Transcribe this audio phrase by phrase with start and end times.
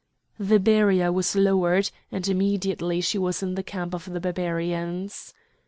[0.39, 5.35] The barrier was lowered, and immediately she was in the camp of the Barbarians.